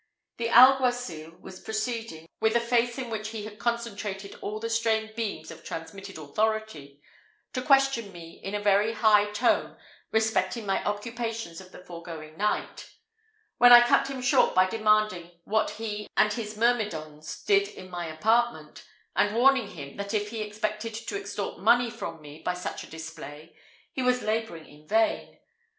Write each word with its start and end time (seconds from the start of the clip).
The 0.37 0.47
alguacil 0.49 1.39
was 1.41 1.59
proceeding, 1.59 2.25
with 2.39 2.55
a 2.55 2.59
face 2.59 2.97
in 2.97 3.11
which 3.11 3.29
he 3.29 3.43
had 3.43 3.59
concentrated 3.59 4.33
all 4.41 4.59
the 4.59 4.67
stray 4.67 5.13
beams 5.13 5.51
of 5.51 5.63
transmitted 5.63 6.17
authority, 6.17 7.03
to 7.53 7.61
question 7.61 8.11
me 8.11 8.41
in 8.43 8.55
a 8.55 8.59
very 8.59 8.93
high 8.93 9.29
tone 9.29 9.77
respecting 10.11 10.65
my 10.65 10.83
occupations 10.85 11.61
of 11.61 11.71
the 11.71 11.83
foregoing 11.85 12.35
night; 12.35 12.89
when 13.59 13.71
I 13.71 13.85
cut 13.85 14.07
him 14.09 14.23
short 14.23 14.55
by 14.55 14.65
demanding 14.65 15.39
what 15.43 15.69
he 15.69 16.07
and 16.17 16.33
his 16.33 16.57
myrmidons 16.57 17.43
did 17.43 17.67
in 17.67 17.91
my 17.91 18.07
apartment, 18.07 18.83
and 19.15 19.35
warning 19.35 19.67
him, 19.67 19.97
that 19.97 20.15
if 20.15 20.31
he 20.31 20.41
expected 20.41 20.95
to 20.95 21.15
extort 21.15 21.59
money 21.59 21.91
from 21.91 22.19
me 22.21 22.41
by 22.43 22.55
such 22.55 22.83
a 22.83 22.87
display, 22.89 23.55
he 23.91 24.01
was 24.01 24.23
labouring 24.23 24.65
in 24.65 24.87
vain. 24.87 25.37